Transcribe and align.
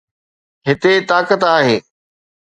هتي 0.67 0.93
طاقت 1.09 1.43
آهي. 1.55 1.77